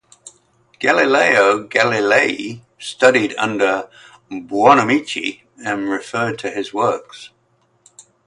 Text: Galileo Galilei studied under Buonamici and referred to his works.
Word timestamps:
Galileo 0.79 1.67
Galilei 1.67 2.59
studied 2.79 3.35
under 3.37 3.87
Buonamici 4.31 5.41
and 5.63 5.89
referred 5.91 6.39
to 6.39 6.49
his 6.49 6.73
works. 6.73 7.29